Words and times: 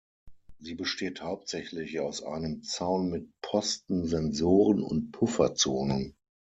Sie 0.57 0.73
besteht 0.73 1.21
hauptsächlich 1.21 1.99
aus 1.99 2.23
einem 2.23 2.63
Zaun 2.63 3.11
mit 3.11 3.29
Posten, 3.41 4.07
Sensoren 4.07 4.81
und 4.81 5.11
Pufferzonen. 5.11 6.15